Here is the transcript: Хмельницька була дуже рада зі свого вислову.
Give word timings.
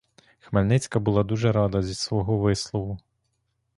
Хмельницька 0.39 0.99
була 0.99 1.23
дуже 1.23 1.51
рада 1.51 1.81
зі 1.81 1.95
свого 1.95 2.37
вислову. 2.37 2.99